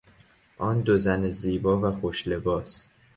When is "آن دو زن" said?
0.57-1.29